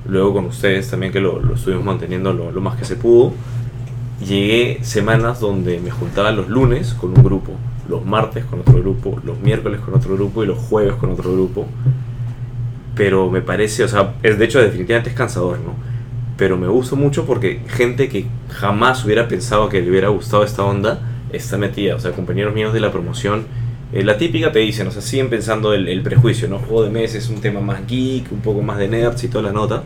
[0.06, 3.34] luego con ustedes también que lo, estuvimos manteniendo lo, lo más que se pudo
[4.25, 7.54] llegué semanas donde me juntaba los lunes con un grupo,
[7.89, 11.32] los martes con otro grupo, los miércoles con otro grupo y los jueves con otro
[11.32, 11.67] grupo.
[12.95, 15.73] Pero me parece, o sea, es de hecho definitivamente es cansador, ¿no?
[16.38, 20.63] Pero me gusta mucho porque gente que jamás hubiera pensado que le hubiera gustado esta
[20.63, 20.99] onda
[21.32, 21.95] está metida.
[21.95, 23.45] O sea, compañeros míos de la promoción,
[23.93, 26.60] eh, la típica te dicen, o sea, siguen pensando el, el prejuicio, ¿no?
[26.60, 29.43] Juego de mesa es un tema más geek, un poco más de nerds y toda
[29.43, 29.84] la nota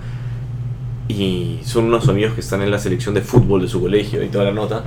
[1.07, 4.27] y son unos amigos que están en la selección de fútbol de su colegio y
[4.27, 4.83] toda la nota,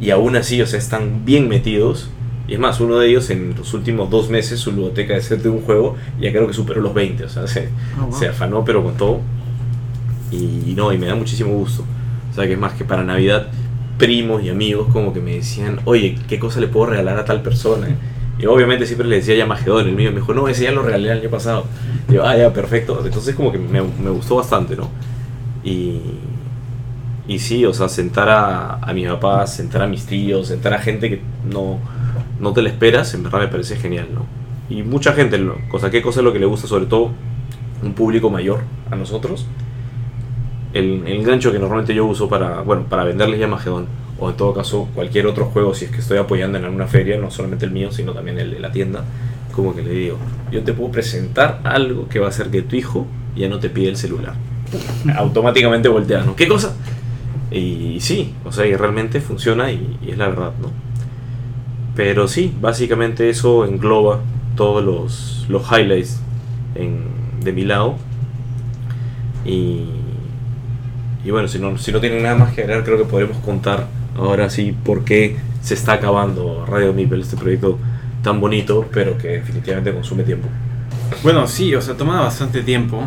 [0.00, 2.10] y aún así, o sea, están bien metidos.
[2.48, 5.40] Y es más, uno de ellos en los últimos dos meses, su biblioteca de ser
[5.40, 7.68] de un juego, ya creo que superó los 20, o sea, se,
[8.00, 9.20] oh, se afanó, pero con todo.
[10.30, 11.84] Y, no, y me da muchísimo gusto.
[12.30, 13.48] O sea, que es más que para Navidad,
[13.96, 17.42] primos y amigos como que me decían, oye, ¿qué cosa le puedo regalar a tal
[17.42, 17.86] persona?
[18.38, 20.82] Y obviamente siempre le decía ya Magedón, el mío me dijo, no, ese ya lo
[20.82, 21.64] regalé el año pasado.
[22.08, 23.02] Y yo, ah, ya, perfecto.
[23.04, 24.88] Entonces como que me, me gustó bastante, ¿no?
[25.62, 26.00] Y,
[27.28, 30.78] y sí, o sea, sentar a, a mis papás, sentar a mis tíos, sentar a
[30.78, 31.78] gente que no,
[32.40, 34.26] no te la esperas, en verdad me parece genial, ¿no?
[34.68, 35.40] Y mucha gente,
[35.70, 37.10] cosa, ¿qué cosa es lo que le gusta sobre todo
[37.82, 39.46] un público mayor a nosotros?
[40.72, 43.86] El, el gancho que normalmente yo uso para, bueno, para venderles ya Magedón,
[44.22, 47.18] o en todo caso cualquier otro juego si es que estoy apoyando en alguna feria,
[47.18, 49.04] no solamente el mío, sino también el de la tienda,
[49.52, 50.16] como que le digo,
[50.52, 53.68] yo te puedo presentar algo que va a hacer que tu hijo ya no te
[53.68, 54.34] pide el celular
[55.16, 56.36] automáticamente voltean, ¿no?
[56.36, 56.76] ¿Qué cosa?
[57.50, 60.70] Y sí, o sea, y realmente funciona y, es la verdad, ¿no?
[61.96, 64.20] Pero sí, básicamente eso engloba
[64.56, 66.20] todos los, los highlights
[66.74, 67.96] de mi lado.
[69.44, 69.84] Y,
[71.24, 73.86] y bueno, si no, si no tienen nada más que agregar, creo que podremos contar
[74.16, 77.78] ahora sí por qué se está acabando Radio Mipel, este proyecto
[78.22, 80.48] tan bonito, pero que definitivamente consume tiempo.
[81.22, 83.02] Bueno, sí, o sea, toma bastante tiempo.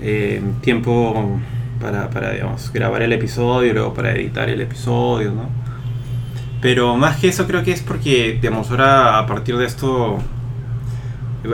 [0.00, 1.38] Eh, tiempo
[1.80, 5.48] para, para digamos, grabar el episodio, luego para editar el episodio, ¿no?
[6.60, 10.18] Pero más que eso creo que es porque, digamos, ahora a partir de esto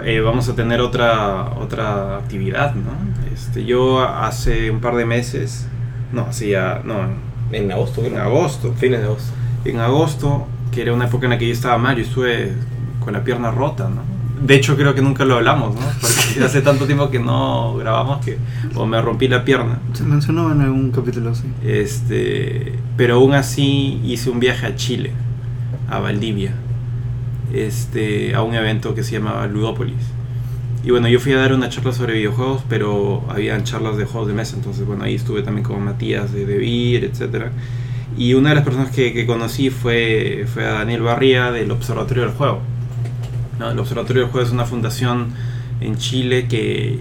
[0.05, 2.93] eh, vamos a tener otra, otra actividad, ¿no?
[3.33, 5.67] Este, yo hace un par de meses,
[6.13, 9.33] no, hacía, no, en agosto, en agosto, fines de agosto.
[9.65, 12.53] En agosto, que era una época en la que yo estaba mal, yo estuve
[13.01, 14.19] con la pierna rota, ¿no?
[14.41, 15.81] De hecho, creo que nunca lo hablamos, ¿no?
[16.01, 18.39] Porque hace tanto tiempo que no grabamos que
[18.75, 19.81] o me rompí la pierna.
[19.93, 21.45] Se mencionó en algún capítulo, sí.
[21.65, 25.13] Este, pero aún así hice un viaje a Chile,
[25.91, 26.53] a Valdivia,
[27.53, 29.97] este, a un evento que se llamaba Ludópolis.
[30.85, 34.29] Y bueno, yo fui a dar una charla sobre videojuegos, pero habían charlas de juegos
[34.29, 37.47] de mesa, entonces bueno, ahí estuve también con Matías de DeVir, etc.
[38.17, 42.25] Y una de las personas que, que conocí fue, fue a Daniel Barría del Observatorio
[42.25, 42.63] del Juego
[43.67, 45.29] el Observatorio del Juego es una fundación
[45.81, 46.99] en Chile que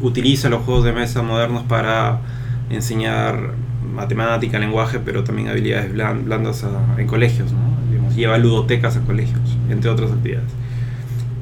[0.00, 2.20] utiliza los juegos de mesa modernos para
[2.68, 3.54] enseñar
[3.94, 6.64] matemática, lenguaje, pero también habilidades blandas
[6.98, 7.52] en colegios.
[7.52, 7.70] ¿no?
[8.14, 10.50] lleva ludotecas a colegios, entre otras actividades.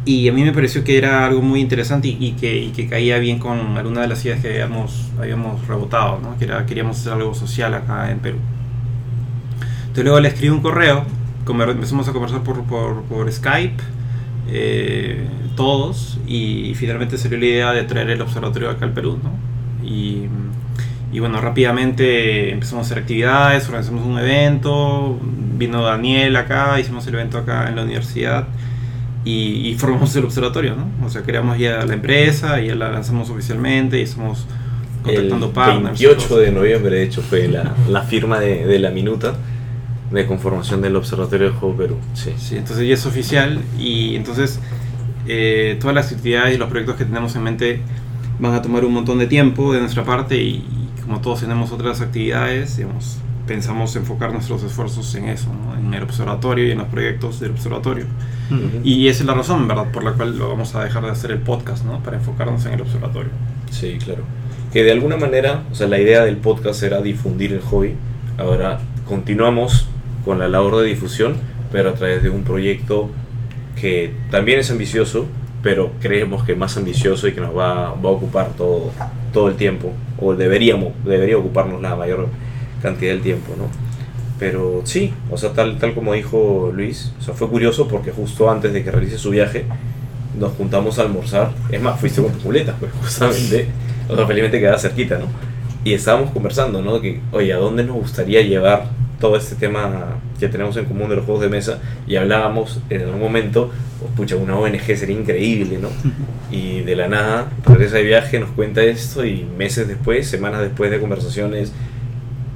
[0.09, 3.38] Y a mí me pareció que era algo muy interesante y, y que, caía bien
[3.38, 5.12] con alguna de las ideas que habíamos,
[5.68, 6.38] rebotado, ¿no?
[6.38, 8.38] que era, queríamos hacer algo social acá en Perú.
[9.81, 11.05] Entonces luego le escribí un correo,
[11.47, 13.83] empezamos a conversar por, Skype,
[14.49, 19.18] eh, todos, y finalmente salió la idea de traer el observatorio acá al Perú.
[19.23, 19.31] ¿no?
[19.87, 20.27] Y
[21.21, 25.21] bueno, rápidamente empezamos a hacer actividades, organizamos un evento,
[25.59, 28.49] vino Daniel acá, hicimos el evento acá en la universidad
[29.24, 31.07] y, y formamos el observatorio, ¿no?
[31.07, 34.46] O sea, creamos ya la empresa, y ya la lanzamos oficialmente y estamos
[35.02, 36.00] contactando el partners.
[36.00, 39.35] 28 de noviembre, de hecho, fue la, la firma de, de la minuta
[40.11, 41.96] de conformación del Observatorio de Juego Perú.
[42.14, 42.33] Sí.
[42.38, 44.59] Sí, entonces ya es oficial y entonces
[45.26, 47.81] eh, todas las actividades y los proyectos que tenemos en mente
[48.38, 50.64] van a tomar un montón de tiempo de nuestra parte y,
[50.98, 55.76] y como todos tenemos otras actividades, digamos, pensamos enfocar nuestros esfuerzos en eso, ¿no?
[55.76, 58.04] en el observatorio y en los proyectos del observatorio.
[58.50, 58.84] Mm.
[58.84, 61.30] Y esa es la razón, ¿verdad?, por la cual lo vamos a dejar de hacer
[61.30, 62.00] el podcast, ¿no?
[62.02, 63.30] Para enfocarnos en el observatorio.
[63.70, 64.22] Sí, claro.
[64.72, 67.94] Que de alguna manera, o sea, la idea del podcast era difundir el hobby.
[68.37, 69.88] Ahora continuamos
[70.26, 71.37] con la labor de difusión,
[71.72, 73.08] pero a través de un proyecto
[73.80, 75.26] que también es ambicioso,
[75.62, 78.92] pero creemos que más ambicioso y que nos va, va a ocupar todo,
[79.32, 82.28] todo el tiempo, o deberíamos, debería ocuparnos la mayor
[82.82, 83.64] cantidad del tiempo, ¿no?
[84.38, 88.50] Pero sí, o sea, tal, tal como dijo Luis, o sea, fue curioso porque justo
[88.50, 89.64] antes de que realice su viaje,
[90.38, 91.50] nos juntamos a almorzar.
[91.70, 93.68] Es más, fuiste con tus muletas, pues justamente.
[94.08, 95.26] O sea, felizmente quedaba cerquita, ¿no?
[95.84, 97.00] Y estábamos conversando, ¿no?
[97.00, 98.86] Que, oye, ¿a dónde nos gustaría llevar
[99.20, 101.78] todo este tema que tenemos en común de los juegos de mesa?
[102.06, 105.88] Y hablábamos en algún momento, pues, pucha, una ONG sería increíble, ¿no?
[106.50, 110.90] Y de la nada, regresa de viaje, nos cuenta esto y meses después, semanas después
[110.90, 111.72] de conversaciones,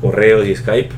[0.03, 0.91] correos y Skype,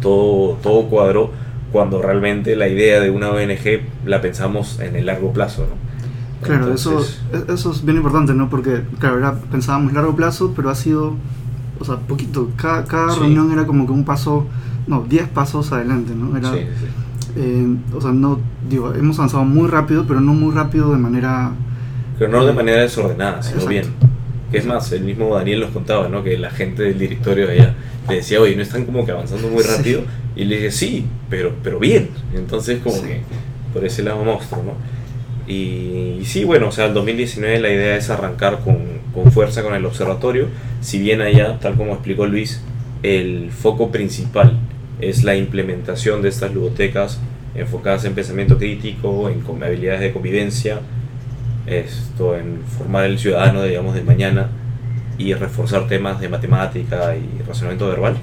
[0.00, 1.30] todo, todo cuadró
[1.72, 6.46] cuando realmente la idea de una ONG la pensamos en el largo plazo, ¿no?
[6.46, 8.48] Claro, Entonces, eso, eso es bien importante, ¿no?
[8.48, 11.14] Porque, claro, era, pensábamos largo plazo, pero ha sido,
[11.78, 12.48] o sea, poquito.
[12.56, 13.20] Cada, cada Sí.
[13.20, 14.46] reunión era como que un paso,
[14.86, 16.36] no, 10 pasos adelante, ¿no?
[16.36, 17.32] Era, Sí, sí, sí.
[17.36, 21.52] eh, o sea, no, digo, hemos avanzado muy rápido, pero no muy rápido de manera...
[22.18, 23.68] Pero no de manera desordenada, sino Exacto.
[23.70, 23.84] bien.
[24.50, 26.24] Que es más, el mismo Daniel nos contaba, ¿no?
[26.24, 27.74] Que la gente del directorio de allá
[28.08, 29.70] le decía, oye, ¿no están como que avanzando muy Sí.
[29.76, 30.02] rápido?
[30.36, 32.08] Y le dije, sí, pero, pero bien.
[32.34, 33.02] Entonces, como Sí.
[33.02, 33.20] que
[33.72, 34.72] por ese lado monstruo, ¿no?
[35.46, 38.78] Y, y sí, bueno, o sea, el 2019 la idea es arrancar con,
[39.14, 40.46] con fuerza con el observatorio.
[40.80, 42.60] Si bien allá, tal como explicó Luis,
[43.02, 44.58] el foco principal
[45.00, 47.20] es la implementación de estas ludotecas
[47.54, 50.80] enfocadas en pensamiento crítico, en habilidades de convivencia,
[51.72, 54.48] esto en formar el ciudadano, digamos, de mañana
[55.18, 58.16] y reforzar temas de matemática y razonamiento verbal.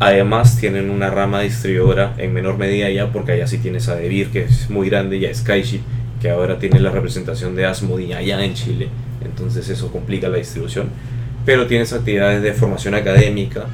[0.00, 4.30] Además tienen una rama distribuidora en menor medida ya porque allá sí tienes a Devir
[4.30, 5.80] que es muy grande y a Skyship
[6.20, 8.88] que ahora tiene la representación de Asmodee allá en Chile.
[9.24, 10.88] Entonces eso complica la distribución.
[11.44, 13.66] Pero tienes actividades de formación académica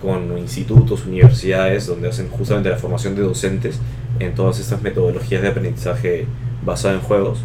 [0.00, 3.78] con institutos, universidades donde hacen justamente la formación de docentes
[4.20, 6.26] en todas estas metodologías de aprendizaje
[6.64, 7.40] basado en juegos.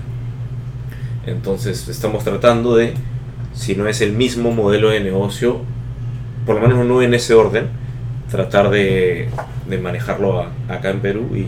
[1.25, 2.93] Entonces estamos tratando de,
[3.53, 5.61] si no es el mismo modelo de negocio,
[6.45, 7.67] por lo menos no en ese orden,
[8.29, 9.29] tratar de,
[9.69, 11.47] de manejarlo acá en Perú y,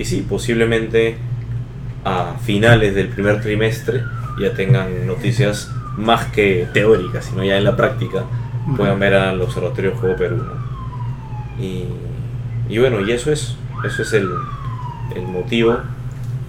[0.00, 1.16] y sí, posiblemente
[2.04, 4.02] a finales del primer trimestre
[4.40, 8.24] ya tengan noticias más que teóricas, sino ya en la práctica
[8.76, 10.42] puedan ver al Observatorio Juego Perú.
[11.58, 11.84] Y,
[12.68, 14.28] y bueno, y eso es, eso es el,
[15.14, 15.78] el motivo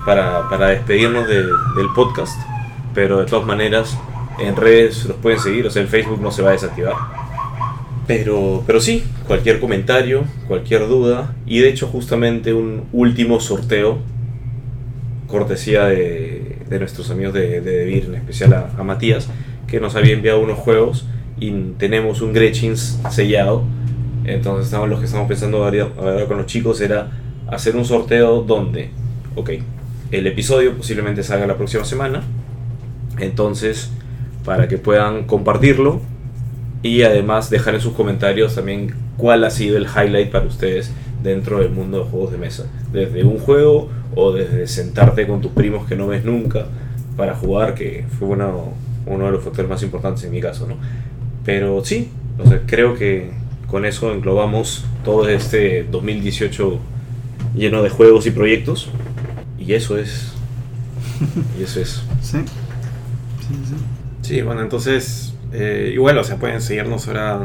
[0.07, 2.39] para, para despedirnos de- del podcast,
[2.95, 3.97] pero de todas maneras
[4.39, 6.93] en redes los pueden seguir, o sea, el Facebook no se va a desactivar.
[8.07, 13.97] Pero, pero sí, cualquier comentario, cualquier duda, y de hecho justamente un último sorteo,
[15.27, 19.27] cortesía de, de nuestros amigos de, de en especial a, a Matías,
[19.67, 21.05] que nos había enviado unos juegos
[21.37, 23.63] y tenemos un Gretchins sellado.
[24.23, 27.11] Entonces estamos, los que estamos pensando ahora con los chicos era
[27.49, 28.89] hacer un sorteo donde,
[29.35, 29.49] ok,
[30.11, 32.23] el episodio posiblemente salga la próxima semana.
[33.19, 33.89] Entonces,
[34.45, 36.01] para que puedan compartirlo
[36.83, 40.91] y además dejar en sus comentarios también cuál ha sido el highlight para ustedes
[41.23, 42.65] dentro del mundo de juegos de mesa.
[42.91, 46.67] Desde un juego o desde sentarte con tus primos que no ves nunca
[47.17, 48.73] para jugar, que fue uno,
[49.05, 50.75] uno de los factores más importantes en mi caso, ¿no?
[51.43, 52.09] Pero sí,
[52.47, 53.31] sea, creo que
[53.67, 56.79] con eso englobamos todo este 2018
[57.55, 58.89] lleno de juegos y proyectos.
[59.59, 60.33] Y eso es.
[61.59, 62.03] Y eso es.
[62.21, 62.37] Sí.
[62.39, 63.75] Sí, sí.
[64.21, 67.39] Sí, bueno, entonces, eh, igual, o sea, pueden seguirnos ahora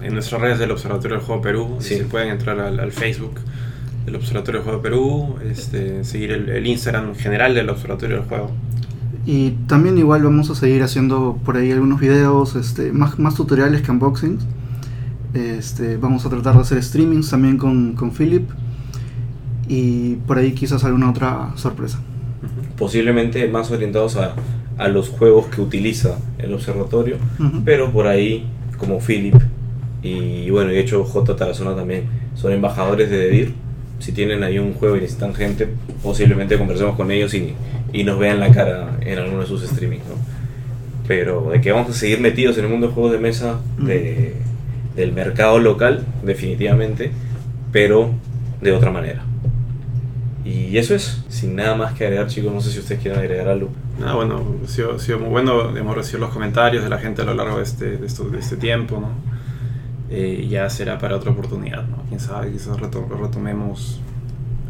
[0.00, 1.76] en, nuestras redes del Observatorio del Juego Perú.
[1.80, 1.98] Sí.
[1.98, 2.04] Sí.
[2.04, 3.34] pueden entrar al, al Facebook
[4.06, 8.24] del Observatorio del Juego de Perú, este, seguir el, el Instagram general del Observatorio del
[8.24, 8.50] Juego.
[9.24, 13.82] Y también igual vamos a seguir haciendo por ahí algunos videos, este, más, más tutoriales
[13.82, 14.44] que unboxings.
[15.34, 18.48] Este, vamos a tratar de hacer streamings también con, con Philip.
[19.68, 22.00] Y por ahí quizás alguna otra sorpresa.
[22.76, 24.34] Posiblemente más orientados a,
[24.78, 27.62] a los juegos que utiliza el observatorio, Ujú.
[27.64, 28.46] pero por ahí,
[28.78, 29.36] como Philip
[30.02, 31.36] y bueno, de hecho J.
[31.36, 32.04] Tarazona también
[32.34, 33.54] son embajadores de Devir.
[34.00, 35.68] Si tienen ahí un juego y necesitan gente,
[36.02, 37.54] posiblemente conversemos con ellos y,
[37.92, 40.02] y nos vean la cara en alguno de sus streamings.
[40.08, 40.14] ¿no?
[41.06, 44.34] Pero de que vamos a seguir metidos en el mundo de juegos de mesa de,
[44.96, 47.12] del mercado local, definitivamente,
[47.70, 48.10] pero
[48.60, 49.22] de otra manera.
[50.44, 52.52] Y eso es, sin nada más que agregar, chicos.
[52.52, 53.68] No sé si ustedes quieren agregar algo.
[54.04, 55.76] Ah, bueno, ha sido, ha sido muy bueno.
[55.76, 58.38] Hemos recibido los comentarios de la gente a lo largo de este, de esto- de
[58.40, 59.08] este tiempo, ¿no?
[60.10, 61.98] Eh, ya será para otra oportunidad, ¿no?
[62.08, 64.00] Quién sabe, quizás reto- lo retomemos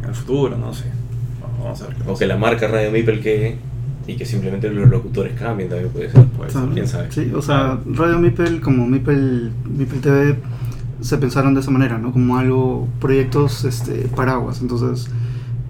[0.03, 0.85] en el futuro, no sé.
[1.63, 3.57] Vamos a ver O que la marca Radio Mipel quede
[4.07, 6.25] y que simplemente los locutores cambien también puede ser.
[6.27, 6.61] Puede ser.
[6.61, 6.75] También.
[6.75, 7.11] quién sabe.
[7.11, 10.37] Sí, o sea, Radio Mipel como Mipel, Mipel TV
[11.01, 12.13] se pensaron de esa manera, ¿no?
[12.13, 14.61] Como algo, proyectos este, paraguas.
[14.61, 15.09] Entonces,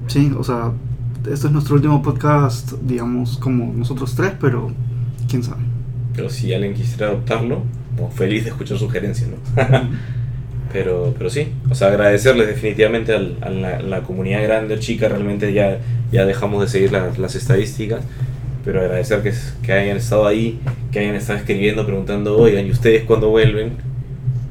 [0.07, 0.73] sí, o sea,
[1.31, 4.73] este es nuestro último podcast, digamos, como nosotros tres, pero
[5.29, 5.63] quién sabe.
[6.15, 7.63] Pero si alguien quisiera adoptarlo,
[7.97, 9.37] pues feliz de escuchar sugerencias, ¿no?
[10.73, 15.09] pero, pero sí, o sea, agradecerles definitivamente al- a la, la comunidad grande o chica,
[15.09, 15.79] realmente ya,
[16.11, 18.03] ya dejamos de seguir las, las estadísticas,
[18.65, 19.33] pero agradecer que,
[19.63, 23.73] que hayan estado ahí, que hayan estado escribiendo, preguntando, oigan, ¿y ustedes cuándo vuelven?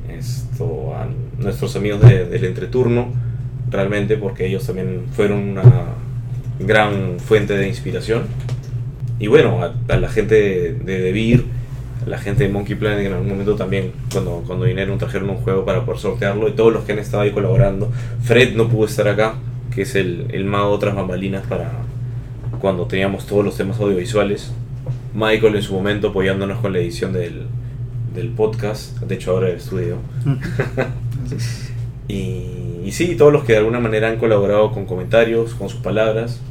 [0.09, 1.07] Esto, a
[1.41, 3.07] nuestros amigos de- del entreturno,
[3.71, 5.63] realmente, porque ellos también fueron una
[6.59, 8.23] gran fuente de inspiración.
[9.19, 11.45] Y bueno, a, a la gente de, de Devir,
[12.05, 15.37] a la gente de Monkey Planet, en algún momento también, cuando, cuando vinieron, trajeron un
[15.37, 17.91] juego para poder sortearlo, y todos los que han estado ahí colaborando.
[18.23, 19.35] Fred no pudo estar acá,
[19.73, 21.71] que es el, el mago tras bambalinas para
[22.59, 24.51] cuando teníamos todos los temas audiovisuales.
[25.13, 27.47] Michael en su momento apoyándonos con la edición del,
[28.13, 29.97] del podcast, de hecho ahora el estudio.
[32.11, 35.79] Y, y sí, todos los que de alguna manera han colaborado con comentarios, con sus
[35.79, 36.41] palabras,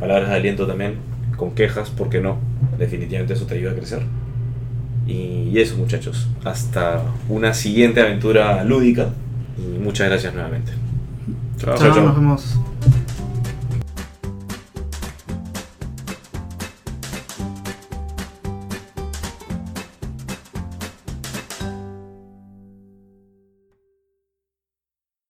[0.00, 0.96] palabras de aliento también,
[1.36, 2.38] con quejas, ¿por qué no?
[2.78, 4.02] Definitivamente eso te ayuda a crecer.
[5.06, 9.10] Y, y eso muchachos, hasta una siguiente aventura lúdica
[9.56, 10.72] y muchas gracias nuevamente.
[11.58, 11.76] Chao.
[11.76, 12.04] chao, chao.
[12.04, 12.58] nos vemos.